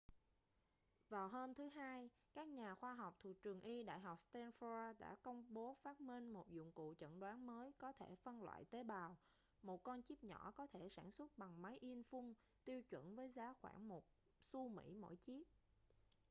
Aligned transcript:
vào 1.09 1.27
hôm 1.27 1.53
thứ 1.53 1.69
hai 1.75 2.09
các 2.33 2.47
nhà 2.47 2.75
khoa 2.75 2.93
học 2.95 3.13
thuộc 3.23 3.41
trường 3.41 3.61
y 3.61 3.83
đại 3.83 3.99
học 3.99 4.17
stanford 4.19 4.93
đã 4.99 5.15
công 5.21 5.45
bố 5.53 5.75
phát 5.81 6.01
minh 6.01 6.29
một 6.33 6.49
dụng 6.51 6.71
cụ 6.71 6.93
chẩn 6.99 7.19
đoán 7.19 7.45
mới 7.47 7.71
có 7.77 7.93
thể 7.93 8.15
phân 8.15 8.41
loại 8.43 8.65
tế 8.65 8.83
bào 8.83 9.17
một 9.63 9.83
con 9.83 10.01
chíp 10.03 10.23
nhỏ 10.23 10.51
có 10.55 10.67
thể 10.67 10.89
sản 10.89 11.11
xuất 11.11 11.37
bằng 11.37 11.61
máy 11.61 11.77
in 11.81 12.03
phun 12.03 12.33
tiêu 12.65 12.81
chuẩn 12.89 13.15
với 13.15 13.31
giá 13.35 13.53
khoảng 13.61 13.87
một 13.87 14.03
xu 14.51 14.67
mỹ 14.69 14.95
mỗi 14.99 15.15
chiếc 15.15 15.43